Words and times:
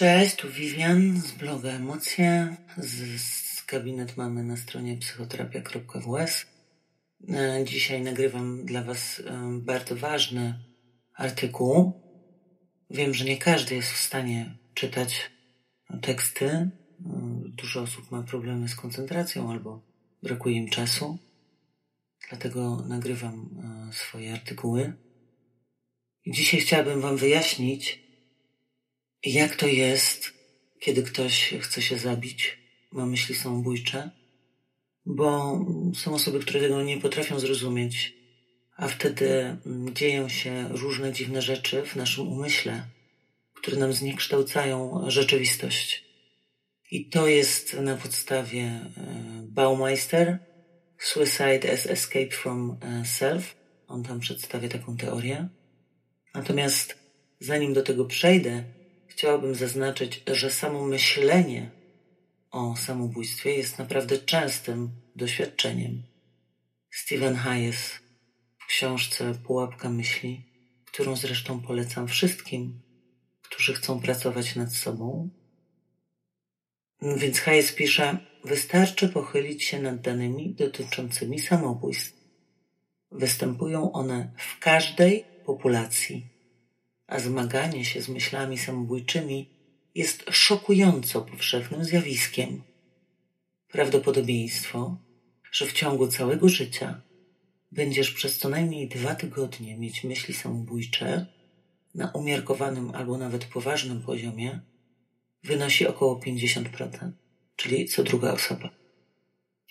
Cześć, 0.00 0.36
tu 0.36 0.48
Vivian 0.48 1.20
z 1.20 1.32
bloga 1.32 1.70
Emocje, 1.70 2.56
z, 2.76 3.20
z 3.20 3.66
gabinet 3.66 4.16
mamy 4.16 4.44
na 4.44 4.56
stronie 4.56 4.96
psychoterapia.ws. 4.96 6.46
E, 7.28 7.64
dzisiaj 7.64 8.02
nagrywam 8.02 8.64
dla 8.64 8.82
Was 8.82 9.22
e, 9.26 9.60
bardzo 9.62 9.96
ważny 9.96 10.64
artykuł. 11.14 11.92
Wiem, 12.90 13.14
że 13.14 13.24
nie 13.24 13.36
każdy 13.36 13.74
jest 13.74 13.92
w 13.92 13.96
stanie 13.96 14.56
czytać 14.74 15.30
teksty. 16.02 16.46
E, 16.46 16.70
dużo 17.46 17.82
osób 17.82 18.10
ma 18.10 18.22
problemy 18.22 18.68
z 18.68 18.74
koncentracją 18.74 19.50
albo 19.50 19.82
brakuje 20.22 20.56
im 20.56 20.68
czasu. 20.68 21.18
Dlatego 22.28 22.84
nagrywam 22.88 23.48
swoje 23.92 24.32
artykuły. 24.32 24.92
Dzisiaj 26.26 26.60
chciałabym 26.60 27.00
Wam 27.00 27.16
wyjaśnić, 27.16 28.09
jak 29.24 29.56
to 29.56 29.66
jest, 29.66 30.32
kiedy 30.80 31.02
ktoś 31.02 31.54
chce 31.60 31.82
się 31.82 31.98
zabić, 31.98 32.58
ma 32.92 33.06
myśli 33.06 33.34
samobójcze? 33.34 34.10
Bo 35.06 35.58
są 35.94 36.14
osoby, 36.14 36.40
które 36.40 36.60
tego 36.60 36.82
nie 36.82 37.00
potrafią 37.00 37.40
zrozumieć, 37.40 38.14
a 38.76 38.88
wtedy 38.88 39.56
mm, 39.66 39.94
dzieją 39.94 40.28
się 40.28 40.68
różne 40.68 41.12
dziwne 41.12 41.42
rzeczy 41.42 41.82
w 41.82 41.96
naszym 41.96 42.28
umyśle, 42.28 42.86
które 43.54 43.76
nam 43.76 43.92
zniekształcają 43.92 45.04
rzeczywistość. 45.10 46.04
I 46.90 47.08
to 47.08 47.28
jest 47.28 47.74
na 47.74 47.96
podstawie 47.96 48.62
e, 48.62 48.90
Baumeister, 49.42 50.38
Suicide 50.98 51.72
as 51.72 51.86
Escape 51.86 52.30
from 52.30 52.76
e, 52.80 53.04
Self. 53.04 53.56
On 53.86 54.02
tam 54.02 54.20
przedstawia 54.20 54.68
taką 54.68 54.96
teorię. 54.96 55.48
Natomiast 56.34 56.98
zanim 57.40 57.72
do 57.72 57.82
tego 57.82 58.04
przejdę, 58.04 58.64
chciałabym 59.20 59.54
zaznaczyć, 59.54 60.22
że 60.26 60.50
samo 60.50 60.86
myślenie 60.86 61.70
o 62.50 62.76
samobójstwie 62.76 63.54
jest 63.54 63.78
naprawdę 63.78 64.18
częstym 64.18 64.90
doświadczeniem. 65.16 66.02
Stephen 66.90 67.34
Hayes 67.34 67.92
w 68.58 68.66
książce 68.66 69.34
Pułapka 69.46 69.90
myśli, 69.90 70.44
którą 70.86 71.16
zresztą 71.16 71.60
polecam 71.60 72.08
wszystkim, 72.08 72.80
którzy 73.42 73.74
chcą 73.74 74.00
pracować 74.00 74.56
nad 74.56 74.72
sobą. 74.72 75.30
Więc 77.16 77.40
Hayes 77.40 77.72
pisze, 77.72 78.18
wystarczy 78.44 79.08
pochylić 79.08 79.64
się 79.64 79.82
nad 79.82 80.00
danymi 80.00 80.54
dotyczącymi 80.54 81.38
samobójstw. 81.38 82.12
Występują 83.12 83.92
one 83.92 84.32
w 84.36 84.58
każdej 84.58 85.24
populacji 85.44 86.29
a 87.10 87.18
zmaganie 87.18 87.84
się 87.84 88.02
z 88.02 88.08
myślami 88.08 88.58
samobójczymi 88.58 89.48
jest 89.94 90.24
szokująco 90.30 91.22
powszechnym 91.22 91.84
zjawiskiem. 91.84 92.62
Prawdopodobieństwo, 93.68 94.96
że 95.52 95.66
w 95.66 95.72
ciągu 95.72 96.08
całego 96.08 96.48
życia 96.48 97.00
będziesz 97.72 98.10
przez 98.10 98.38
co 98.38 98.48
najmniej 98.48 98.88
dwa 98.88 99.14
tygodnie 99.14 99.76
mieć 99.76 100.04
myśli 100.04 100.34
samobójcze 100.34 101.26
na 101.94 102.10
umiarkowanym 102.10 102.90
albo 102.94 103.18
nawet 103.18 103.44
poważnym 103.44 104.02
poziomie, 104.02 104.60
wynosi 105.44 105.86
około 105.86 106.20
50%, 106.20 107.10
czyli 107.56 107.88
co 107.88 108.02
druga 108.02 108.32
osoba. 108.32 108.70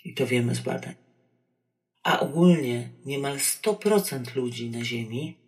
I 0.04 0.14
to 0.14 0.26
wiemy 0.26 0.54
z 0.54 0.60
badań. 0.60 0.94
A 2.02 2.20
ogólnie 2.20 2.90
niemal 3.06 3.36
100% 3.36 4.36
ludzi 4.36 4.70
na 4.70 4.84
Ziemi 4.84 5.39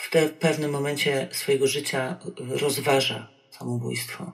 w, 0.00 0.10
w 0.10 0.32
pewnym 0.32 0.70
momencie 0.70 1.28
swojego 1.32 1.66
życia 1.66 2.18
rozważa 2.36 3.30
samobójstwo, 3.50 4.32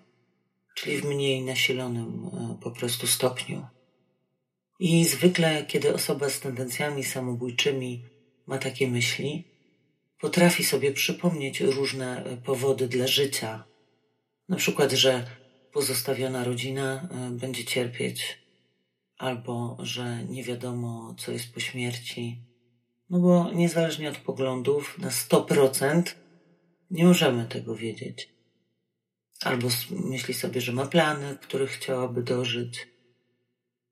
czyli 0.74 0.98
w 0.98 1.04
mniej 1.04 1.42
nasilonym 1.42 2.30
e, 2.32 2.62
po 2.62 2.70
prostu 2.70 3.06
stopniu. 3.06 3.66
I 4.78 5.04
zwykle, 5.04 5.66
kiedy 5.66 5.94
osoba 5.94 6.28
z 6.28 6.40
tendencjami 6.40 7.04
samobójczymi 7.04 8.04
ma 8.46 8.58
takie 8.58 8.88
myśli, 8.88 9.44
potrafi 10.20 10.64
sobie 10.64 10.92
przypomnieć 10.92 11.60
różne 11.60 12.24
e, 12.24 12.36
powody 12.36 12.88
dla 12.88 13.06
życia. 13.06 13.64
Na 14.48 14.56
przykład, 14.56 14.92
że 14.92 15.26
pozostawiona 15.72 16.44
rodzina 16.44 17.08
e, 17.10 17.30
będzie 17.30 17.64
cierpieć, 17.64 18.38
albo 19.18 19.76
że 19.80 20.24
nie 20.24 20.42
wiadomo, 20.42 21.14
co 21.18 21.32
jest 21.32 21.54
po 21.54 21.60
śmierci, 21.60 22.40
no 23.10 23.18
bo 23.18 23.52
niezależnie 23.52 24.10
od 24.10 24.16
poglądów, 24.18 24.98
na 24.98 25.08
100% 25.08 26.02
nie 26.90 27.04
możemy 27.04 27.46
tego 27.48 27.76
wiedzieć. 27.76 28.36
Albo 29.42 29.68
myśli 29.90 30.34
sobie, 30.34 30.60
że 30.60 30.72
ma 30.72 30.86
plany, 30.86 31.38
których 31.42 31.70
chciałaby 31.70 32.22
dożyć. 32.22 32.88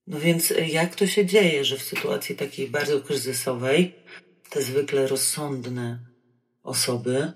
No 0.07 0.21
więc 0.21 0.55
jak 0.69 0.95
to 0.95 1.07
się 1.07 1.27
dzieje, 1.27 1.65
że 1.65 1.77
w 1.77 1.83
sytuacji 1.83 2.37
takiej 2.37 2.69
bardzo 2.69 3.01
kryzysowej 3.01 3.95
te 4.51 4.63
zwykle 4.63 5.07
rozsądne 5.07 5.99
osoby 6.63 7.33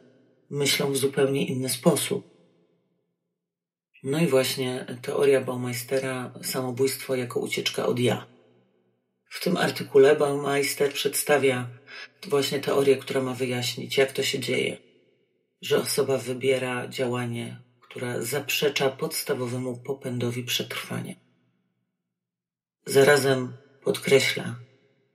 myślą 0.50 0.92
w 0.92 0.96
zupełnie 0.96 1.46
inny 1.46 1.68
sposób? 1.68 2.38
No 4.02 4.20
i 4.20 4.26
właśnie 4.26 4.86
teoria 5.02 5.40
Baumeistera 5.40 6.32
samobójstwo 6.42 7.14
jako 7.14 7.40
ucieczka 7.40 7.86
od 7.86 7.98
ja. 7.98 8.37
W 9.28 9.44
tym 9.44 9.56
artykule 9.56 10.16
Baumeister 10.16 10.92
przedstawia 10.92 11.68
właśnie 12.28 12.60
teorię, 12.60 12.96
która 12.96 13.22
ma 13.22 13.34
wyjaśnić, 13.34 13.96
jak 13.96 14.12
to 14.12 14.22
się 14.22 14.38
dzieje, 14.38 14.76
że 15.62 15.78
osoba 15.78 16.18
wybiera 16.18 16.88
działanie, 16.88 17.62
które 17.80 18.22
zaprzecza 18.22 18.90
podstawowemu 18.90 19.76
popędowi 19.76 20.42
przetrwania. 20.42 21.14
Zarazem 22.86 23.52
podkreśla, 23.84 24.56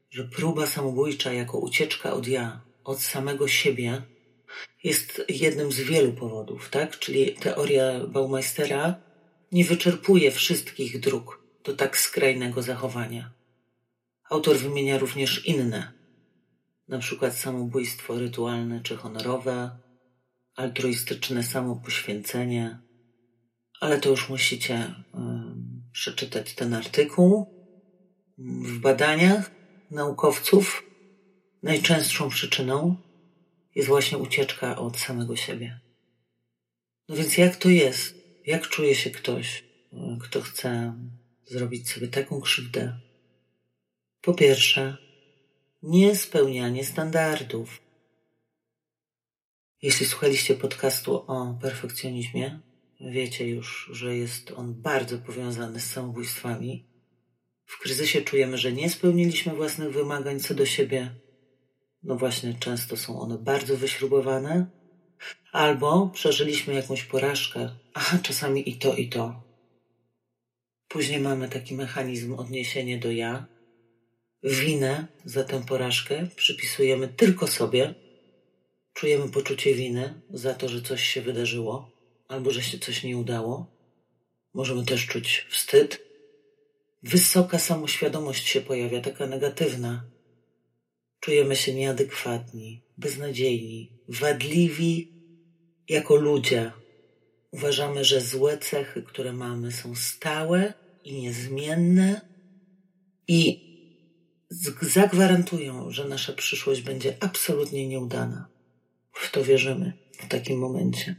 że 0.09 0.23
próba 0.23 0.67
samobójcza 0.67 1.33
jako 1.33 1.57
ucieczka 1.57 2.13
od 2.13 2.27
ja, 2.27 2.61
od 2.83 3.01
samego 3.01 3.47
siebie, 3.47 4.01
jest 4.83 5.25
jednym 5.29 5.71
z 5.71 5.79
wielu 5.79 6.13
powodów, 6.13 6.69
tak? 6.69 6.99
Czyli 6.99 7.33
teoria 7.33 7.99
Baumeistera 8.07 8.95
nie 9.51 9.65
wyczerpuje 9.65 10.31
wszystkich 10.31 10.99
dróg 10.99 11.43
do 11.63 11.73
tak 11.73 11.97
skrajnego 11.97 12.61
zachowania. 12.61 13.31
Autor 14.29 14.57
wymienia 14.57 14.97
również 14.97 15.45
inne, 15.45 15.93
przykład 16.99 17.35
samobójstwo 17.35 18.19
rytualne 18.19 18.81
czy 18.81 18.97
honorowe, 18.97 19.79
altruistyczne 20.55 21.43
samopoświęcenie, 21.43 22.79
ale 23.79 23.99
to 23.99 24.09
już 24.09 24.29
musicie 24.29 24.95
przeczytać 25.91 26.53
ten 26.53 26.73
artykuł. 26.73 27.45
W 28.37 28.79
badaniach 28.79 29.51
naukowców 29.91 30.83
najczęstszą 31.63 32.29
przyczyną 32.29 32.97
jest 33.75 33.87
właśnie 33.87 34.17
ucieczka 34.17 34.77
od 34.77 34.97
samego 34.97 35.35
siebie. 35.35 35.79
No 37.09 37.15
więc 37.15 37.37
jak 37.37 37.55
to 37.55 37.69
jest? 37.69 38.15
Jak 38.45 38.67
czuje 38.67 38.95
się 38.95 39.09
ktoś, 39.09 39.63
kto 40.21 40.41
chce 40.41 40.93
zrobić 41.45 41.89
sobie 41.89 42.07
taką 42.07 42.41
krzywdę, 42.41 42.99
po 44.23 44.33
pierwsze, 44.33 44.97
niespełnianie 45.81 46.83
standardów. 46.85 47.81
Jeśli 49.81 50.05
słuchaliście 50.05 50.55
podcastu 50.55 51.15
o 51.15 51.57
perfekcjonizmie, 51.61 52.59
wiecie 53.01 53.47
już, 53.47 53.89
że 53.91 54.17
jest 54.17 54.51
on 54.51 54.81
bardzo 54.81 55.17
powiązany 55.17 55.79
z 55.79 55.91
samobójstwami. 55.91 56.85
W 57.65 57.79
kryzysie 57.79 58.21
czujemy, 58.21 58.57
że 58.57 58.71
nie 58.71 58.89
spełniliśmy 58.89 59.55
własnych 59.55 59.93
wymagań 59.93 60.39
co 60.39 60.53
do 60.53 60.65
siebie. 60.65 61.15
No 62.03 62.15
właśnie, 62.15 62.53
często 62.59 62.97
są 62.97 63.21
one 63.21 63.37
bardzo 63.37 63.77
wyśrubowane. 63.77 64.65
Albo 65.51 66.07
przeżyliśmy 66.13 66.73
jakąś 66.73 67.03
porażkę, 67.03 67.69
a 67.93 68.17
czasami 68.17 68.69
i 68.69 68.77
to, 68.77 68.95
i 68.95 69.09
to. 69.09 69.43
Później 70.87 71.19
mamy 71.19 71.49
taki 71.49 71.75
mechanizm 71.75 72.33
odniesienia 72.33 72.97
do 72.97 73.11
ja, 73.11 73.52
Winę 74.43 75.07
za 75.25 75.43
tę 75.43 75.65
porażkę 75.65 76.27
przypisujemy 76.35 77.07
tylko 77.07 77.47
sobie. 77.47 77.93
Czujemy 78.93 79.31
poczucie 79.31 79.73
winy 79.73 80.21
za 80.33 80.53
to, 80.53 80.69
że 80.69 80.81
coś 80.81 81.03
się 81.03 81.21
wydarzyło 81.21 81.91
albo 82.27 82.51
że 82.51 82.61
się 82.61 82.79
coś 82.79 83.03
nie 83.03 83.17
udało. 83.17 83.67
Możemy 84.53 84.85
też 84.85 85.07
czuć 85.07 85.47
wstyd. 85.49 86.01
Wysoka 87.03 87.59
samoświadomość 87.59 88.47
się 88.47 88.61
pojawia, 88.61 89.01
taka 89.01 89.27
negatywna. 89.27 90.03
Czujemy 91.19 91.55
się 91.55 91.73
nieadekwatni, 91.73 92.81
beznadziejni, 92.97 93.91
wadliwi 94.07 95.11
jako 95.89 96.15
ludzie. 96.15 96.71
Uważamy, 97.51 98.05
że 98.05 98.21
złe 98.21 98.57
cechy, 98.57 99.03
które 99.03 99.33
mamy, 99.33 99.71
są 99.71 99.95
stałe 99.95 100.73
i 101.03 101.21
niezmienne 101.21 102.21
i 103.27 103.72
zagwarantują, 104.81 105.91
że 105.91 106.07
nasza 106.07 106.33
przyszłość 106.33 106.81
będzie 106.81 107.17
absolutnie 107.19 107.87
nieudana. 107.87 108.47
W 109.13 109.31
to 109.31 109.43
wierzymy 109.43 109.93
w 110.19 110.27
takim 110.27 110.59
momencie. 110.59 111.15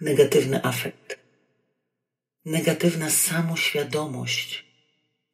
negatywny 0.00 0.64
afekt, 0.64 1.18
negatywna 2.44 3.10
samoświadomość, 3.10 4.64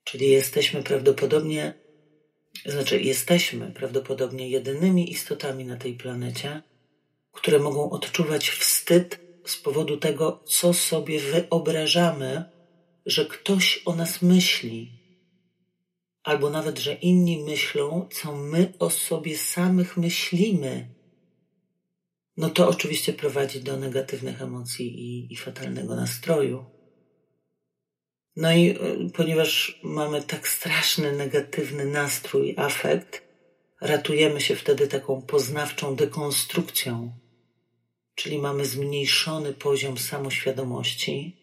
czyli 0.04 0.31
jesteśmy 0.31 0.82
prawdopodobnie, 0.82 1.75
znaczy 2.66 3.00
jesteśmy 3.00 3.72
prawdopodobnie 3.72 4.49
jedynymi 4.49 5.10
istotami 5.10 5.64
na 5.64 5.76
tej 5.76 5.94
planecie, 5.94 6.62
które 7.32 7.58
mogą 7.58 7.90
odczuwać 7.90 8.50
wstyd 8.50 9.20
z 9.44 9.56
powodu 9.56 9.96
tego, 9.96 10.44
co 10.46 10.75
sobie 10.75 11.20
wyobrażamy, 11.20 12.44
że 13.06 13.26
ktoś 13.26 13.82
o 13.84 13.96
nas 13.96 14.22
myśli, 14.22 15.06
albo 16.26 16.50
nawet, 16.50 16.78
że 16.78 16.94
inni 16.94 17.44
myślą, 17.44 18.08
co 18.12 18.37
my 18.37 18.73
o 18.78 18.90
sobie 18.90 19.38
samych 19.38 19.96
myślimy. 19.96 20.94
No 22.37 22.50
to 22.50 22.69
oczywiście 22.69 23.12
prowadzi 23.12 23.61
do 23.61 23.76
negatywnych 23.76 24.43
emocji 24.43 24.87
i, 24.87 25.32
i 25.32 25.37
fatalnego 25.37 25.96
nastroju. 25.96 26.64
No 28.37 28.52
i 28.52 28.70
y, 28.70 29.11
ponieważ 29.14 29.81
mamy 29.82 30.23
tak 30.23 30.49
straszny 30.49 31.12
negatywny 31.12 31.84
nastrój, 31.84 32.55
afekt, 32.56 33.23
ratujemy 33.81 34.40
się 34.40 34.56
wtedy 34.56 34.88
taką 34.88 35.23
poznawczą 35.23 35.96
dekonstrukcją 35.96 37.12
czyli 38.17 38.38
mamy 38.38 38.64
zmniejszony 38.64 39.52
poziom 39.52 39.99
samoświadomości 39.99 41.37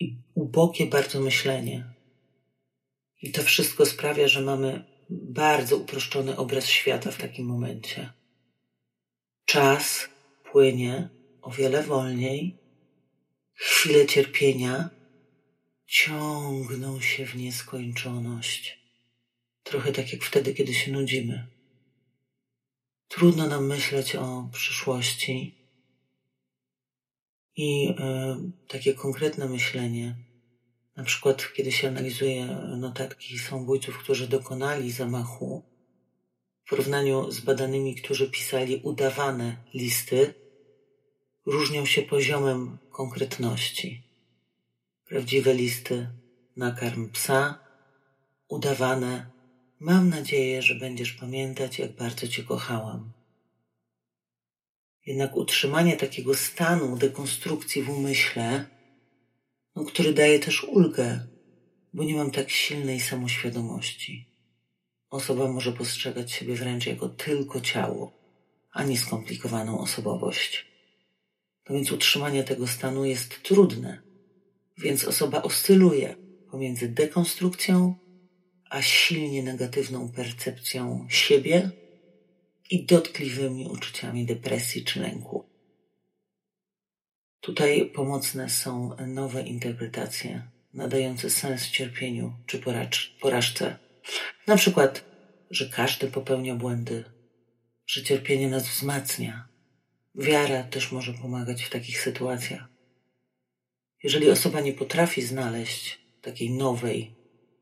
i 0.00 0.22
ubogie 0.34 0.86
bardzo 0.86 1.20
myślenie. 1.20 1.95
I 3.26 3.32
to 3.32 3.42
wszystko 3.42 3.86
sprawia, 3.86 4.28
że 4.28 4.40
mamy 4.40 4.84
bardzo 5.10 5.76
uproszczony 5.76 6.36
obraz 6.36 6.66
świata 6.66 7.10
w 7.10 7.16
takim 7.16 7.46
momencie. 7.46 8.12
Czas 9.44 10.08
płynie 10.52 11.08
o 11.42 11.50
wiele 11.50 11.82
wolniej, 11.82 12.56
chwile 13.54 14.06
cierpienia 14.06 14.90
ciągną 15.86 17.00
się 17.00 17.26
w 17.26 17.36
nieskończoność. 17.36 18.78
Trochę 19.62 19.92
tak 19.92 20.12
jak 20.12 20.24
wtedy, 20.24 20.54
kiedy 20.54 20.74
się 20.74 20.92
nudzimy. 20.92 21.46
Trudno 23.08 23.46
nam 23.46 23.66
myśleć 23.66 24.16
o 24.16 24.48
przyszłości, 24.52 25.54
i 27.56 27.94
e, 27.98 28.36
takie 28.68 28.94
konkretne 28.94 29.48
myślenie, 29.48 30.16
na 30.96 31.04
przykład 31.04 31.52
kiedy 31.52 31.72
się 31.72 31.88
analizuje 31.88 32.46
notatki 32.76 33.38
samobójców, 33.38 33.98
którzy 33.98 34.28
dokonali 34.28 34.92
zamachu, 34.92 35.62
w 36.64 36.68
porównaniu 36.68 37.30
z 37.30 37.40
badanymi, 37.40 37.94
którzy 37.94 38.30
pisali 38.30 38.76
udawane 38.76 39.56
listy, 39.74 40.34
różnią 41.46 41.86
się 41.86 42.02
poziomem 42.02 42.78
konkretności. 42.90 44.02
Prawdziwe 45.08 45.54
listy 45.54 46.08
nakarm 46.56 47.08
psa, 47.08 47.58
udawane 48.48 49.30
mam 49.80 50.08
nadzieję, 50.08 50.62
że 50.62 50.74
będziesz 50.74 51.12
pamiętać, 51.12 51.78
jak 51.78 51.92
bardzo 51.92 52.28
cię 52.28 52.42
kochałam. 52.42 53.12
Jednak 55.06 55.36
utrzymanie 55.36 55.96
takiego 55.96 56.34
stanu 56.34 56.96
dekonstrukcji 56.96 57.82
w 57.82 57.90
umyśle, 57.90 58.75
no, 59.76 59.84
który 59.84 60.12
daje 60.12 60.38
też 60.38 60.64
ulgę, 60.64 61.26
bo 61.94 62.04
nie 62.04 62.14
mam 62.14 62.30
tak 62.30 62.50
silnej 62.50 63.00
samoświadomości. 63.00 64.26
Osoba 65.10 65.48
może 65.48 65.72
postrzegać 65.72 66.32
siebie 66.32 66.54
wręcz 66.54 66.86
jako 66.86 67.08
tylko 67.08 67.60
ciało, 67.60 68.12
a 68.72 68.84
nie 68.84 68.98
skomplikowaną 68.98 69.78
osobowość. 69.78 70.66
No 71.68 71.74
więc 71.74 71.92
utrzymanie 71.92 72.44
tego 72.44 72.66
stanu 72.66 73.04
jest 73.04 73.42
trudne, 73.42 74.02
więc 74.78 75.04
osoba 75.04 75.42
oscyluje 75.42 76.16
pomiędzy 76.50 76.88
dekonstrukcją 76.88 77.94
a 78.70 78.82
silnie 78.82 79.42
negatywną 79.42 80.12
percepcją 80.12 81.06
siebie 81.08 81.70
i 82.70 82.86
dotkliwymi 82.86 83.66
uczuciami 83.66 84.26
depresji 84.26 84.84
czy 84.84 85.00
lęku. 85.00 85.55
Tutaj 87.40 87.90
pomocne 87.94 88.50
są 88.50 88.96
nowe 89.06 89.42
interpretacje 89.42 90.42
nadające 90.74 91.30
sens 91.30 91.70
cierpieniu 91.70 92.32
czy 92.46 92.62
porażce. 93.20 93.78
Na 94.46 94.56
przykład, 94.56 95.04
że 95.50 95.68
każdy 95.68 96.06
popełnia 96.06 96.54
błędy, 96.54 97.04
że 97.86 98.02
cierpienie 98.02 98.48
nas 98.48 98.68
wzmacnia. 98.68 99.48
Wiara 100.14 100.62
też 100.62 100.92
może 100.92 101.12
pomagać 101.12 101.62
w 101.62 101.70
takich 101.70 102.00
sytuacjach. 102.00 102.68
Jeżeli 104.02 104.30
osoba 104.30 104.60
nie 104.60 104.72
potrafi 104.72 105.22
znaleźć 105.22 106.00
takiej 106.22 106.50
nowej, 106.50 107.14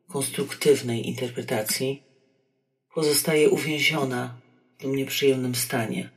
konstruktywnej 0.08 1.08
interpretacji, 1.08 2.02
pozostaje 2.94 3.50
uwięziona 3.50 4.40
tym 4.78 4.96
nieprzyjemnym 4.96 5.54
stanie 5.54 6.10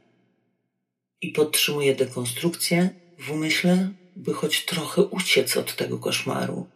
i 1.22 1.32
podtrzymuje 1.32 1.96
dekonstrukcję 1.96 2.90
w 3.20 3.32
umyśle, 3.32 3.90
by 4.16 4.34
choć 4.34 4.66
trochę 4.66 5.02
uciec 5.02 5.58
od 5.58 5.76
tego 5.76 6.00
koszmaru. 6.00 6.68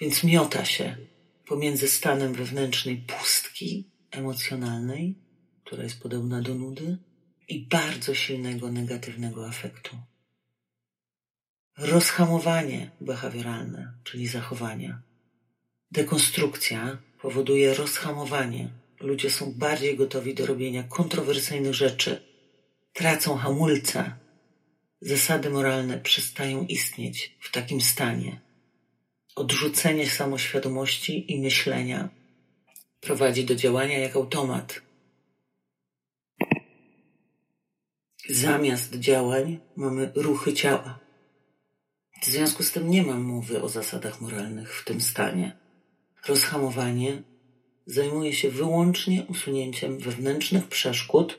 Więc 0.00 0.24
miota 0.24 0.64
się 0.64 0.96
pomiędzy 1.46 1.88
stanem 1.88 2.34
wewnętrznej 2.34 2.96
pustki 2.96 3.90
emocjonalnej, 4.10 5.14
która 5.64 5.82
jest 5.82 6.00
podobna 6.00 6.42
do 6.42 6.54
nudy, 6.54 6.98
i 7.48 7.66
bardzo 7.66 8.14
silnego 8.14 8.72
negatywnego 8.72 9.48
afektu. 9.48 9.96
Rozhamowanie 11.78 12.90
behawioralne, 13.00 13.92
czyli 14.04 14.26
zachowania. 14.26 15.02
Dekonstrukcja 15.90 16.98
powoduje 17.20 17.74
rozhamowanie 17.74 18.68
Ludzie 19.02 19.30
są 19.30 19.52
bardziej 19.52 19.96
gotowi 19.96 20.34
do 20.34 20.46
robienia 20.46 20.82
kontrowersyjnych 20.82 21.74
rzeczy. 21.74 22.22
Tracą 22.92 23.36
hamulce. 23.36 24.12
Zasady 25.04 25.50
moralne 25.50 25.98
przestają 25.98 26.66
istnieć 26.66 27.36
w 27.40 27.50
takim 27.50 27.80
stanie. 27.80 28.40
Odrzucenie 29.36 30.06
samoświadomości 30.06 31.32
i 31.32 31.40
myślenia 31.40 32.08
prowadzi 33.00 33.44
do 33.44 33.54
działania 33.54 33.98
jak 33.98 34.16
automat. 34.16 34.82
Zamiast 38.28 38.94
działań 38.94 39.58
mamy 39.76 40.12
ruchy 40.14 40.52
ciała. 40.54 40.98
W 42.22 42.26
związku 42.26 42.62
z 42.62 42.72
tym 42.72 42.90
nie 42.90 43.02
mam 43.02 43.22
mowy 43.22 43.62
o 43.62 43.68
zasadach 43.68 44.20
moralnych 44.20 44.74
w 44.80 44.84
tym 44.84 45.00
stanie. 45.00 45.56
Rozhamowanie 46.26 47.22
zajmuje 47.86 48.32
się 48.32 48.50
wyłącznie 48.50 49.22
usunięciem 49.28 49.98
wewnętrznych 49.98 50.68
przeszkód 50.68 51.38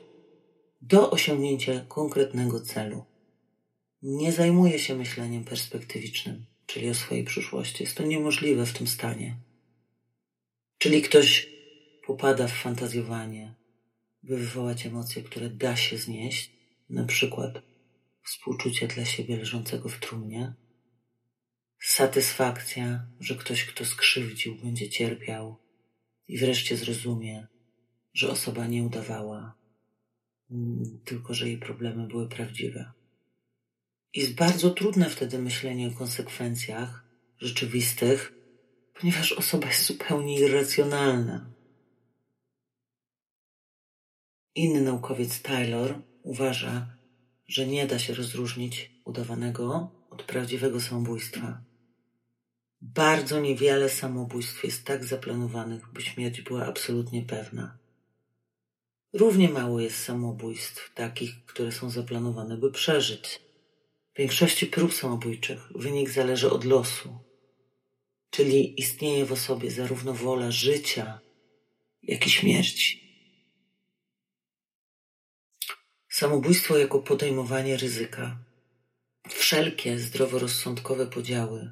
do 0.82 1.10
osiągnięcia 1.10 1.84
konkretnego 1.88 2.60
celu. 2.60 3.13
Nie 4.06 4.32
zajmuje 4.32 4.78
się 4.78 4.94
myśleniem 4.94 5.44
perspektywicznym, 5.44 6.46
czyli 6.66 6.90
o 6.90 6.94
swojej 6.94 7.24
przyszłości. 7.24 7.82
Jest 7.82 7.96
to 7.96 8.02
niemożliwe 8.02 8.66
w 8.66 8.72
tym 8.72 8.86
stanie. 8.86 9.36
Czyli 10.78 11.02
ktoś 11.02 11.48
popada 12.06 12.48
w 12.48 12.52
fantazjowanie, 12.52 13.54
by 14.22 14.36
wywołać 14.36 14.86
emocje, 14.86 15.22
które 15.22 15.50
da 15.50 15.76
się 15.76 15.98
znieść, 15.98 16.50
na 16.90 17.04
przykład 17.04 17.62
współczucie 18.22 18.86
dla 18.86 19.04
siebie 19.04 19.36
leżącego 19.36 19.88
w 19.88 19.98
trumnie, 19.98 20.54
satysfakcja, 21.80 23.06
że 23.20 23.34
ktoś, 23.34 23.64
kto 23.64 23.84
skrzywdził, 23.84 24.54
będzie 24.54 24.90
cierpiał, 24.90 25.56
i 26.28 26.38
wreszcie 26.38 26.76
zrozumie, 26.76 27.46
że 28.14 28.30
osoba 28.30 28.66
nie 28.66 28.82
udawała, 28.82 29.54
tylko 31.04 31.34
że 31.34 31.48
jej 31.48 31.58
problemy 31.58 32.06
były 32.06 32.28
prawdziwe. 32.28 32.92
Jest 34.14 34.34
bardzo 34.34 34.70
trudne 34.70 35.10
wtedy 35.10 35.38
myślenie 35.38 35.88
o 35.88 35.98
konsekwencjach 35.98 37.04
rzeczywistych, 37.38 38.32
ponieważ 39.00 39.32
osoba 39.32 39.66
jest 39.66 39.86
zupełnie 39.86 40.40
irracjonalna. 40.40 41.50
Inny 44.54 44.80
naukowiec 44.80 45.42
Taylor 45.42 46.02
uważa, 46.22 46.96
że 47.46 47.66
nie 47.66 47.86
da 47.86 47.98
się 47.98 48.14
rozróżnić 48.14 48.90
udawanego 49.04 49.90
od 50.10 50.22
prawdziwego 50.22 50.80
samobójstwa. 50.80 51.64
Bardzo 52.80 53.40
niewiele 53.40 53.88
samobójstw 53.88 54.64
jest 54.64 54.84
tak 54.84 55.04
zaplanowanych, 55.04 55.92
by 55.92 56.02
śmierć 56.02 56.40
była 56.40 56.66
absolutnie 56.66 57.22
pewna. 57.22 57.78
Równie 59.12 59.48
mało 59.48 59.80
jest 59.80 60.04
samobójstw 60.04 60.94
takich, 60.94 61.44
które 61.44 61.72
są 61.72 61.90
zaplanowane, 61.90 62.56
by 62.56 62.72
przeżyć. 62.72 63.43
W 64.14 64.18
większości 64.18 64.66
prób 64.66 64.94
samobójczych 64.94 65.72
wynik 65.74 66.10
zależy 66.10 66.50
od 66.50 66.64
losu, 66.64 67.18
czyli 68.30 68.80
istnieje 68.80 69.24
w 69.24 69.32
osobie 69.32 69.70
zarówno 69.70 70.14
wola 70.14 70.50
życia, 70.50 71.20
jak 72.02 72.26
i 72.26 72.30
śmierci. 72.30 73.04
Samobójstwo 76.08 76.78
jako 76.78 76.98
podejmowanie 76.98 77.76
ryzyka 77.76 78.38
wszelkie 79.28 79.98
zdroworozsądkowe 79.98 81.06
podziały, 81.06 81.70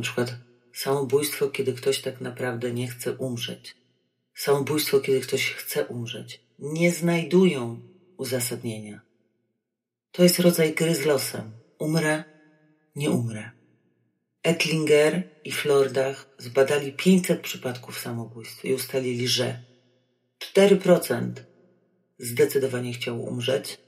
przykład 0.00 0.34
samobójstwo, 0.72 1.48
kiedy 1.48 1.72
ktoś 1.72 2.00
tak 2.00 2.20
naprawdę 2.20 2.72
nie 2.72 2.88
chce 2.88 3.16
umrzeć, 3.16 3.74
samobójstwo, 4.34 5.00
kiedy 5.00 5.20
ktoś 5.20 5.50
chce 5.50 5.86
umrzeć, 5.86 6.40
nie 6.58 6.92
znajdują 6.92 7.80
uzasadnienia. 8.16 9.07
To 10.18 10.22
jest 10.22 10.38
rodzaj 10.38 10.74
gry 10.74 10.94
z 10.94 11.04
losem. 11.04 11.52
Umrę, 11.78 12.24
nie 12.96 13.10
umrę. 13.10 13.50
Ettlinger 14.42 15.22
i 15.44 15.52
Flordach 15.52 16.34
zbadali 16.38 16.92
500 16.92 17.40
przypadków 17.40 17.98
samobójstw 17.98 18.64
i 18.64 18.74
ustalili, 18.74 19.28
że 19.28 19.62
4% 20.54 21.32
zdecydowanie 22.18 22.92
chciało 22.92 23.30
umrzeć, 23.30 23.78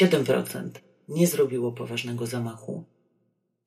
7% 0.00 0.70
nie 1.08 1.26
zrobiło 1.26 1.72
poważnego 1.72 2.26
zamachu, 2.26 2.84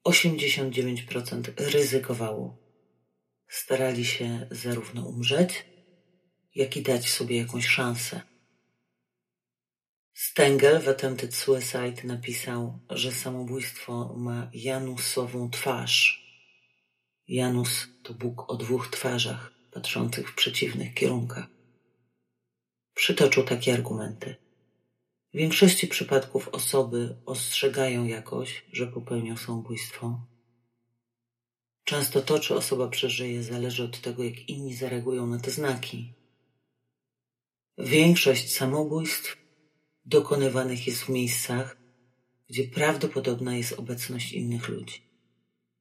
89% 0.05 1.51
ryzykowało. 1.57 2.57
Starali 3.47 4.05
się 4.05 4.47
zarówno 4.51 5.05
umrzeć, 5.05 5.65
jak 6.55 6.77
i 6.77 6.81
dać 6.81 7.09
sobie 7.09 7.37
jakąś 7.37 7.67
szansę. 7.67 8.30
Stengel 10.13 10.81
w 10.81 10.87
Attempted 10.87 11.35
Suicide 11.35 12.03
napisał, 12.03 12.79
że 12.89 13.11
samobójstwo 13.11 14.13
ma 14.17 14.49
Janusową 14.53 15.49
twarz. 15.49 16.21
Janus 17.27 17.87
to 18.03 18.13
Bóg 18.13 18.49
o 18.49 18.57
dwóch 18.57 18.87
twarzach, 18.87 19.51
patrzących 19.71 20.29
w 20.29 20.35
przeciwnych 20.35 20.93
kierunkach. 20.93 21.47
Przytoczył 22.93 23.43
takie 23.43 23.73
argumenty. 23.73 24.35
W 25.33 25.37
większości 25.37 25.87
przypadków 25.87 26.47
osoby 26.47 27.15
ostrzegają 27.25 28.05
jakoś, 28.05 28.65
że 28.71 28.87
popełnią 28.87 29.37
samobójstwo. 29.37 30.25
Często 31.83 32.21
to, 32.21 32.39
czy 32.39 32.55
osoba 32.55 32.87
przeżyje, 32.87 33.43
zależy 33.43 33.83
od 33.83 34.01
tego, 34.01 34.23
jak 34.23 34.49
inni 34.49 34.75
zareagują 34.75 35.27
na 35.27 35.39
te 35.39 35.51
znaki. 35.51 36.13
Większość 37.77 38.55
samobójstw 38.55 39.40
dokonywanych 40.11 40.87
jest 40.87 41.01
w 41.01 41.09
miejscach, 41.09 41.77
gdzie 42.49 42.63
prawdopodobna 42.63 43.55
jest 43.55 43.73
obecność 43.73 44.33
innych 44.33 44.67
ludzi, 44.67 45.01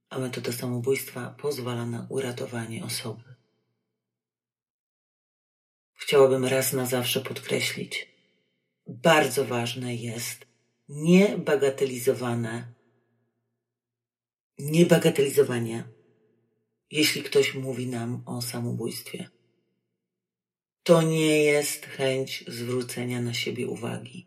a 0.09 0.19
metoda 0.19 0.53
samobójstwa 0.53 1.35
pozwala 1.39 1.87
na 1.87 2.07
uratowanie 2.09 2.85
osoby. 2.85 3.35
Chciałabym 5.95 6.45
raz 6.45 6.73
na 6.73 6.87
zawsze 6.87 7.21
podkreślić, 7.21 8.09
bardzo 8.87 9.45
ważne 9.45 9.95
jest 9.95 10.47
niebagatelizowane, 10.89 12.75
niebagatelizowanie, 14.59 15.85
jeśli 16.91 17.23
ktoś 17.23 17.55
mówi 17.55 17.87
nam 17.87 18.23
o 18.27 18.43
samobójstwie. 18.43 19.40
To 20.83 21.03
nie 21.03 21.45
jest 21.45 21.87
chęć 21.87 22.45
zwrócenia 22.49 23.21
na 23.21 23.35
siebie 23.35 23.69
uwagi. 23.69 24.27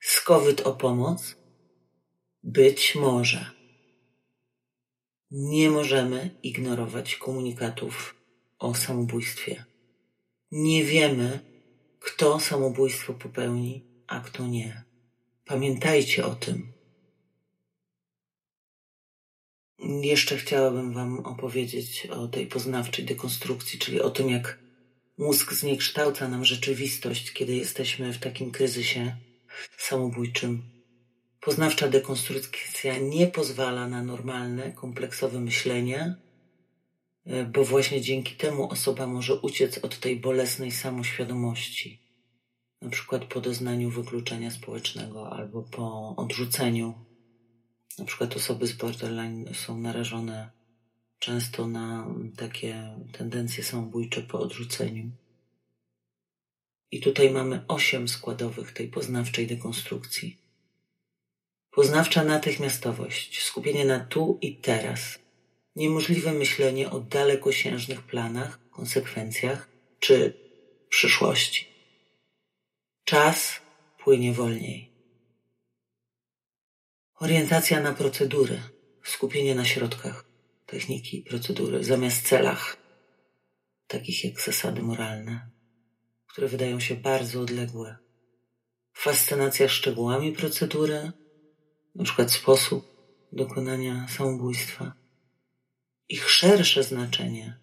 Skowyt 0.00 0.60
o 0.60 0.72
pomoc? 0.72 1.36
Być 2.42 2.94
może. 2.94 3.50
Nie 5.30 5.70
możemy 5.70 6.30
ignorować 6.42 7.16
komunikatów 7.16 8.14
o 8.58 8.74
samobójstwie. 8.74 9.64
Nie 10.50 10.84
wiemy, 10.84 11.40
kto 12.00 12.40
samobójstwo 12.40 13.14
popełni, 13.14 13.84
a 14.06 14.20
kto 14.20 14.46
nie. 14.46 14.84
Pamiętajcie 15.44 16.26
o 16.26 16.34
tym. 16.34 16.72
Jeszcze 20.02 20.36
chciałabym 20.36 20.92
Wam 20.92 21.18
opowiedzieć 21.18 22.06
o 22.06 22.28
tej 22.28 22.46
poznawczej 22.46 23.04
dekonstrukcji, 23.04 23.78
czyli 23.78 24.00
o 24.00 24.10
tym, 24.10 24.30
jak 24.30 24.63
mózg 25.18 25.52
zniekształca 25.52 26.28
nam 26.28 26.44
rzeczywistość, 26.44 27.32
kiedy 27.32 27.56
jesteśmy 27.56 28.12
w 28.12 28.18
takim 28.18 28.50
kryzysie 28.50 29.16
samobójczym. 29.78 30.62
Poznawcza 31.40 31.88
dekonstrukcja 31.88 32.98
nie 32.98 33.26
pozwala 33.26 33.88
na 33.88 34.02
normalne, 34.02 34.72
kompleksowe 34.72 35.40
myślenie, 35.40 36.14
bo 37.52 37.64
właśnie 37.64 38.00
dzięki 38.00 38.34
temu 38.34 38.70
osoba 38.70 39.06
może 39.06 39.40
uciec 39.40 39.78
od 39.78 40.00
tej 40.00 40.20
bolesnej 40.20 40.70
samoświadomości, 40.70 42.00
na 42.82 42.90
przykład 42.90 43.24
po 43.24 43.40
doznaniu 43.40 43.90
wykluczenia 43.90 44.50
społecznego 44.50 45.32
albo 45.32 45.62
po 45.62 46.14
odrzuceniu. 46.16 46.94
Na 47.98 48.04
przykład 48.04 48.36
osoby 48.36 48.66
z 48.66 48.72
borderline 48.72 49.54
są 49.54 49.78
narażone 49.78 50.50
często 51.24 51.66
na 51.66 52.06
takie 52.36 52.96
tendencje 53.12 53.64
samobójcze 53.64 54.22
po 54.22 54.38
odrzuceniu. 54.38 55.10
I 56.90 57.00
tutaj 57.00 57.30
mamy 57.30 57.64
osiem 57.68 58.08
składowych 58.08 58.72
tej 58.72 58.88
poznawczej 58.88 59.46
dekonstrukcji. 59.46 60.38
Poznawcza 61.70 62.24
natychmiastowość, 62.24 63.42
skupienie 63.42 63.84
na 63.84 64.00
tu 64.00 64.38
i 64.40 64.56
teraz– 64.56 65.18
niemożliwe 65.76 66.32
myślenie 66.32 66.90
o 66.90 67.00
dalekosiężnych 67.00 68.02
planach, 68.02 68.70
konsekwencjach 68.70 69.68
czy 70.00 70.34
przyszłości. 70.88 71.68
Czas 73.04 73.60
płynie 73.98 74.32
wolniej. 74.32 74.90
Orientacja 77.20 77.80
na 77.80 77.92
procedury, 77.92 78.60
skupienie 79.04 79.54
na 79.54 79.64
środkach 79.64 80.23
techniki 80.74 81.22
procedury 81.22 81.84
zamiast 81.84 82.28
celach, 82.28 82.76
takich 83.86 84.24
jak 84.24 84.40
zasady 84.40 84.82
moralne, 84.82 85.50
które 86.26 86.48
wydają 86.48 86.80
się 86.80 86.94
bardzo 86.94 87.40
odległe. 87.40 87.96
Fascynacja 88.92 89.68
szczegółami 89.68 90.32
procedury, 90.32 91.12
przykład 92.04 92.32
sposób 92.32 92.82
dokonania 93.32 94.08
samobójstwa 94.08 95.04
ich 96.08 96.30
szersze 96.30 96.82
znaczenie 96.82 97.58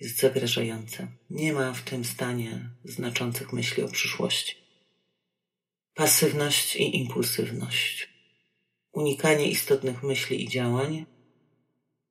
jest 0.00 0.20
zagrażające. 0.20 1.08
Nie 1.30 1.52
ma 1.52 1.72
w 1.72 1.82
tym 1.82 2.04
stanie 2.04 2.70
znaczących 2.84 3.52
myśli 3.52 3.82
o 3.82 3.88
przyszłości. 3.88 4.56
Pasywność 5.94 6.76
i 6.76 6.96
impulsywność. 6.96 8.08
Unikanie 8.92 9.50
istotnych 9.50 10.02
myśli 10.02 10.44
i 10.44 10.48
działań, 10.48 11.06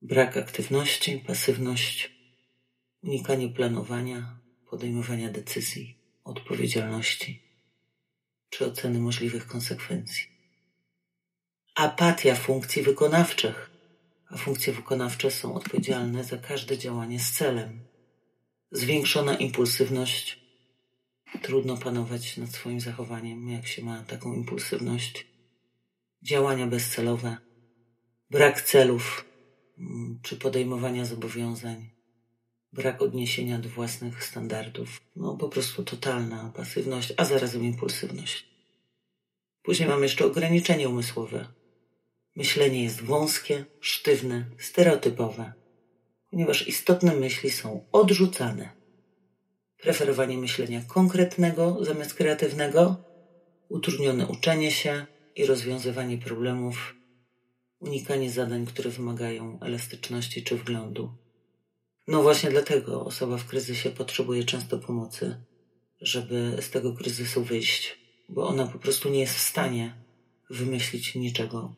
brak 0.03 0.38
aktywności, 0.38 1.24
pasywność, 1.27 2.12
unikanie 3.03 3.50
planowania, 3.50 4.39
podejmowania 4.69 5.29
decyzji, 5.29 5.98
odpowiedzialności 6.24 7.43
czy 8.50 8.65
oceny 8.65 9.00
możliwych 9.00 9.48
konsekwencji. 9.48 10.27
Apatia 11.75 12.36
funkcji 12.36 12.81
wykonawczych 12.81 13.74
a 14.33 14.38
funkcje 14.38 14.74
wykonawcze 14.74 15.31
są 15.31 15.55
odpowiedzialne 15.55 16.24
za 16.24 16.38
każde 16.38 16.77
działanie 16.77 17.19
z 17.19 17.31
celem. 17.31 17.79
Zwiększona 18.72 19.36
impulsywność. 19.36 20.39
Trudno 21.41 21.77
panować 21.77 22.38
nad 22.38 22.50
swoim 22.50 22.79
zachowaniem, 22.79 23.50
jak 23.50 23.67
się 23.67 23.83
ma 23.83 24.03
taką 24.03 24.33
impulsywność. 24.33 25.27
Działania 26.22 26.67
bezcelowe, 26.67 27.38
brak 28.29 28.62
celów 28.62 29.25
czy 30.21 30.35
podejmowania 30.35 31.05
zobowiązań, 31.05 31.89
brak 32.73 33.01
odniesienia 33.01 33.59
do 33.59 33.69
własnych 33.69 34.23
standardów, 34.23 35.01
no 35.15 35.37
po 35.37 35.49
prostu 35.49 35.83
totalna 35.83 36.51
pasywność, 36.55 37.13
a 37.17 37.25
zarazem 37.25 37.63
impulsywność. 37.63 38.45
Później 39.63 39.89
mamy 39.89 40.03
jeszcze 40.03 40.25
ograniczenie 40.25 40.89
umysłowe, 40.89 41.47
Myślenie 42.35 42.83
jest 42.83 43.01
wąskie, 43.01 43.65
sztywne, 43.79 44.45
stereotypowe, 44.57 45.53
ponieważ 46.31 46.67
istotne 46.67 47.15
myśli 47.15 47.49
są 47.49 47.85
odrzucane. 47.91 48.69
Preferowanie 49.77 50.37
myślenia 50.37 50.81
konkretnego 50.87 51.77
zamiast 51.81 52.13
kreatywnego, 52.13 52.95
utrudnione 53.69 54.27
uczenie 54.27 54.71
się 54.71 55.05
i 55.35 55.45
rozwiązywanie 55.45 56.17
problemów, 56.17 56.95
unikanie 57.83 58.31
zadań, 58.31 58.65
które 58.65 58.89
wymagają 58.89 59.59
elastyczności 59.59 60.43
czy 60.43 60.57
wglądu. 60.57 61.13
No 62.07 62.23
właśnie 62.23 62.49
dlatego 62.49 63.05
osoba 63.05 63.37
w 63.37 63.45
kryzysie 63.45 63.89
potrzebuje 63.89 64.43
często 64.43 64.79
pomocy, 64.79 65.35
żeby 66.01 66.57
z 66.61 66.69
tego 66.69 66.93
kryzysu 66.93 67.43
wyjść, 67.43 67.97
bo 68.29 68.47
ona 68.47 68.67
po 68.67 68.79
prostu 68.79 69.09
nie 69.09 69.19
jest 69.19 69.35
w 69.35 69.41
stanie 69.41 69.93
wymyślić 70.49 71.15
niczego 71.15 71.75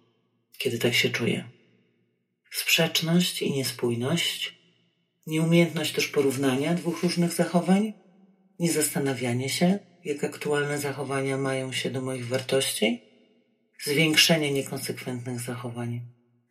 kiedy 0.58 0.80
tak 0.80 0.94
się 0.94 1.10
czuję. 1.10 1.50
Sprzeczność 2.52 3.42
i 3.42 3.52
niespójność, 3.52 4.56
nieumiejętność 5.28 5.92
też 5.94 6.08
porównania 6.08 6.74
dwóch 6.74 7.04
różnych 7.04 7.34
zachowań, 7.34 7.94
niezastanawianie 8.60 9.50
się, 9.50 9.80
jak 10.04 10.24
aktualne 10.24 10.78
zachowania 10.78 11.38
mają 11.38 11.72
się 11.72 11.90
do 11.90 12.02
moich 12.02 12.28
wartości, 12.28 13.02
zwiększenie 13.84 14.52
niekonsekwentnych 14.52 15.40
zachowań, 15.40 16.02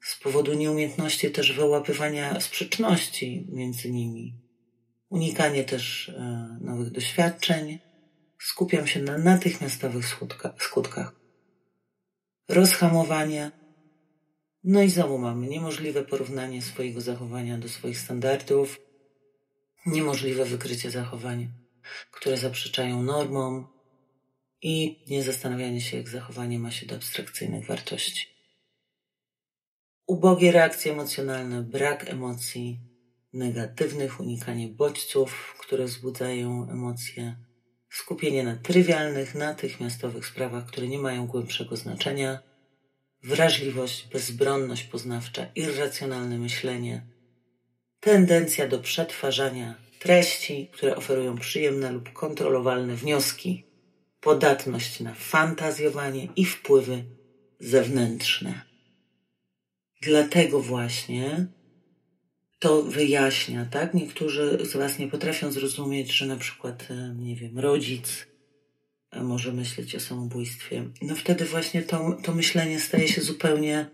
z 0.01 0.19
powodu 0.19 0.55
nieumiejętności 0.55 1.31
też 1.31 1.53
wyłapywania 1.53 2.41
sprzeczności 2.41 3.47
między 3.53 3.91
nimi, 3.91 4.35
unikanie 5.09 5.65
też 5.65 6.09
e, 6.09 6.59
nowych 6.61 6.91
doświadczeń. 6.91 7.79
Skupiam 8.39 8.87
się 8.87 9.03
na 9.03 9.19
natychmiastowych 9.19 10.07
skutkach. 10.07 10.63
skutkach. 10.63 11.13
Rozhamowanie. 12.49 13.51
No 14.65 14.83
i 14.83 14.91
znowu 14.91 15.19
mamy 15.19 15.47
niemożliwe 15.47 16.05
porównanie 16.05 16.63
swojego 16.63 17.01
zachowania 17.01 17.59
do 17.59 17.69
swoich 17.69 17.99
standardów, 17.99 18.81
niemożliwe 19.87 20.45
wykrycie 20.45 20.91
zachowań, 20.91 21.49
które 22.11 22.37
zaprzeczają 22.37 23.03
normom 23.03 23.74
i 24.65 25.05
niezastanawianie 25.11 25.81
się, 25.81 25.97
jak 25.97 26.09
zachowanie 26.09 26.59
ma 26.59 26.71
się 26.71 26.87
do 26.87 26.95
abstrakcyjnych 26.95 27.67
wartości. 27.67 28.27
Ubogie 30.07 30.53
reakcje 30.53 30.93
emocjonalne, 30.93 31.63
brak 31.63 32.11
emocji, 32.11 32.79
negatywnych, 33.33 34.21
unikanie 34.21 34.69
bodźców, 34.69 35.55
które 35.59 35.85
wzbudzają 35.85 36.71
emocje, 36.71 37.37
skupienie 37.91 38.43
na 38.43 38.57
trywialnych, 38.57 39.35
natychmiastowych 39.35 40.27
sprawach, 40.27 40.67
które 40.67 40.89
nie 40.89 40.99
mają 40.99 41.27
głębszego 41.27 41.77
znaczenia, 41.77 42.39
wrażliwość, 43.23 44.09
bezbronność 44.13 44.83
poznawcza, 44.85 45.47
irracjonalne 45.55 46.39
myślenie, 46.39 47.07
tendencja 48.01 48.69
do 48.69 48.79
przetwarzania 48.79 49.75
treści, 49.99 50.69
które 50.73 50.97
oferują 50.97 51.39
przyjemne 51.39 51.93
lub 51.93 52.13
kontrolowalne 52.13 52.97
wnioski, 52.97 53.74
podatność 54.25 55.01
na 55.01 55.15
fantazjowanie 55.15 56.29
i 56.37 56.45
wpływy 56.45 57.05
zewnętrzne. 57.61 58.61
Dlatego 60.03 60.61
właśnie 60.61 61.47
to 62.59 62.83
wyjaśnia, 62.83 63.67
tak? 63.71 63.95
Niektórzy 63.95 64.59
z 64.63 64.77
Was 64.77 64.99
nie 64.99 65.09
potrafią 65.09 65.53
zrozumieć, 65.53 66.13
że 66.13 66.27
na 66.27 66.37
przykład, 66.37 66.89
e, 66.91 67.15
nie 67.15 67.37
wiem, 67.37 67.59
rodzic 67.59 68.27
e, 69.11 69.23
może 69.23 69.53
myśleć 69.53 69.95
o 69.95 70.01
samobójstwie. 70.01 70.85
No 71.03 71.15
wtedy 71.15 71.45
właśnie 71.45 71.83
to, 71.83 72.17
to 72.25 72.35
myślenie 72.35 72.81
staje 72.81 73.09
się 73.09 73.21
zupełnie 73.21 73.87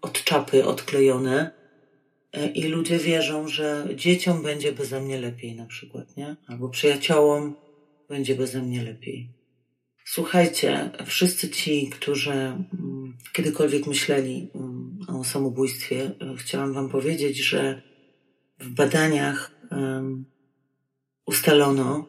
od 0.00 0.24
czapy 0.24 0.64
odklejone 0.64 1.50
e, 2.32 2.46
i 2.46 2.62
ludzie 2.62 2.98
wierzą, 2.98 3.48
że 3.48 3.88
dzieciom 3.94 4.42
będzie 4.42 4.72
beze 4.72 5.00
mnie 5.00 5.20
lepiej 5.20 5.54
na 5.54 5.66
przykład, 5.66 6.16
nie? 6.16 6.36
Albo 6.46 6.68
przyjaciołom 6.68 7.54
będzie 8.08 8.34
beze 8.34 8.62
mnie 8.62 8.82
lepiej. 8.82 9.33
Słuchajcie, 10.04 10.90
wszyscy 11.06 11.50
ci, 11.50 11.90
którzy 11.90 12.32
mm, 12.32 13.16
kiedykolwiek 13.32 13.86
myśleli 13.86 14.50
mm, 14.54 14.98
o 15.08 15.24
samobójstwie, 15.24 16.10
chciałam 16.38 16.72
Wam 16.72 16.88
powiedzieć, 16.88 17.38
że 17.38 17.82
w 18.58 18.70
badaniach 18.70 19.50
ustalono, 21.26 22.06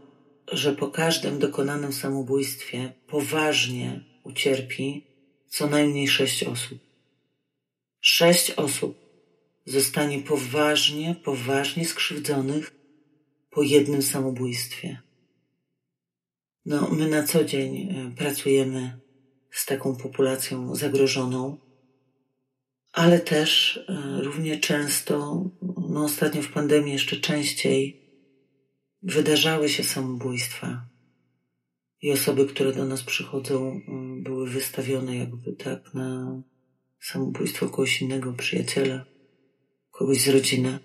że 0.51 0.75
po 0.75 0.87
każdym 0.87 1.39
dokonanym 1.39 1.93
samobójstwie 1.93 2.93
poważnie 3.07 4.05
ucierpi 4.23 5.07
co 5.47 5.67
najmniej 5.67 6.07
sześć 6.07 6.43
osób. 6.43 6.79
Sześć 8.01 8.51
osób 8.51 8.97
zostanie 9.65 10.19
poważnie, 10.19 11.15
poważnie 11.23 11.85
skrzywdzonych 11.85 12.75
po 13.49 13.63
jednym 13.63 14.01
samobójstwie. 14.01 15.04
No, 16.65 16.89
my 16.89 17.10
na 17.10 17.24
co 17.24 17.43
dzień 17.43 17.75
e, 17.75 18.15
pracujemy 18.17 19.00
z 19.51 19.65
taką 19.65 19.95
populacją 19.95 20.75
zagrożoną, 20.75 21.57
ale 22.93 23.19
też 23.19 23.77
e, 23.77 24.22
równie 24.22 24.60
często, 24.60 25.43
no 25.89 26.03
ostatnio 26.03 26.41
w 26.41 26.51
pandemii 26.51 26.93
jeszcze 26.93 27.17
częściej, 27.17 28.06
wydarzały 29.01 29.69
się 29.69 29.84
samobójstwa. 29.84 30.89
I 32.01 32.12
osoby, 32.12 32.45
które 32.45 32.73
do 32.73 32.86
nas 32.86 33.04
przychodzą, 33.04 33.82
były 34.23 34.49
wystawione 34.49 35.17
jakby 35.17 35.54
tak 35.54 35.93
na 35.93 36.41
samobójstwo 36.99 37.69
kogoś 37.69 38.01
innego 38.01 38.34
przyjaciela, 38.34 39.06
kogoś 39.91 40.21
z 40.21 40.28
rodziny. 40.28 40.80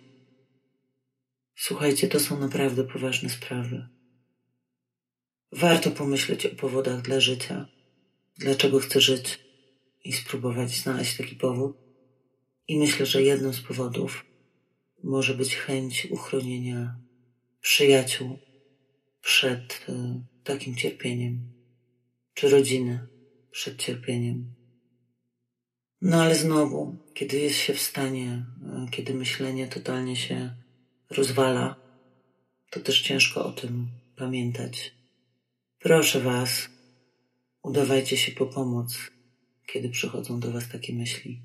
Słuchajcie, 1.56 2.08
to 2.08 2.20
są 2.20 2.40
naprawdę 2.40 2.84
poważne 2.84 3.28
sprawy. 3.28 3.99
Warto 5.52 5.90
pomyśleć 5.90 6.46
o 6.46 6.56
powodach 6.56 7.02
dla 7.02 7.20
życia, 7.20 7.68
dlaczego 8.38 8.78
chcę 8.78 9.00
żyć 9.00 9.38
i 10.04 10.12
spróbować 10.12 10.70
znaleźć 10.70 11.16
taki 11.16 11.36
powód. 11.36 11.76
I 12.68 12.78
myślę, 12.78 13.06
że 13.06 13.22
jednym 13.22 13.52
z 13.52 13.60
powodów 13.60 14.24
może 15.02 15.34
być 15.34 15.56
chęć 15.56 16.06
uchronienia 16.10 16.96
przyjaciół 17.60 18.38
przed 19.20 19.86
e, 19.88 20.22
takim 20.44 20.76
cierpieniem, 20.76 21.52
czy 22.34 22.48
rodziny 22.48 23.06
przed 23.50 23.82
cierpieniem. 23.82 24.54
No 26.02 26.22
ale 26.22 26.34
znowu, 26.34 26.96
kiedy 27.14 27.38
jest 27.38 27.58
się 27.58 27.74
w 27.74 27.80
stanie, 27.80 28.46
e, 28.62 28.86
kiedy 28.90 29.14
myślenie 29.14 29.68
totalnie 29.68 30.16
się 30.16 30.54
rozwala, 31.10 31.76
to 32.70 32.80
też 32.80 33.02
ciężko 33.02 33.46
o 33.46 33.52
tym 33.52 33.88
pamiętać. 34.16 34.99
Proszę 35.82 36.20
Was, 36.20 36.68
udawajcie 37.62 38.16
się 38.16 38.32
po 38.32 38.46
pomoc, 38.46 39.10
kiedy 39.66 39.88
przychodzą 39.88 40.40
do 40.40 40.52
Was 40.52 40.68
takie 40.68 40.94
myśli, 40.94 41.42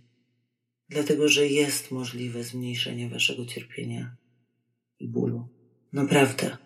dlatego 0.90 1.30
że 1.30 1.48
jest 1.48 1.92
możliwe 1.92 2.44
zmniejszenie 2.44 3.10
Waszego 3.10 3.46
cierpienia 3.46 4.16
i 5.00 5.08
bólu. 5.08 5.48
Naprawdę. 5.94 6.58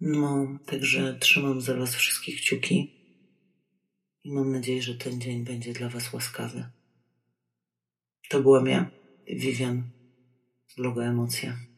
No, 0.00 0.58
także 0.66 1.18
trzymam 1.20 1.60
za 1.60 1.74
Was 1.74 1.94
wszystkich 1.94 2.40
kciuki 2.40 2.94
i 4.24 4.32
mam 4.32 4.52
nadzieję, 4.52 4.82
że 4.82 4.94
ten 4.94 5.20
dzień 5.20 5.44
będzie 5.44 5.72
dla 5.72 5.88
Was 5.88 6.12
łaskawy. 6.12 6.70
To 8.28 8.42
byłam 8.42 8.66
ja, 8.66 8.90
Vivian 9.26 9.90
z 10.66 10.98
Emocja. 10.98 11.73